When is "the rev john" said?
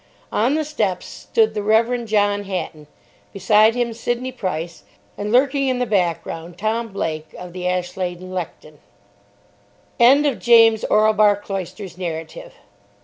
1.53-2.45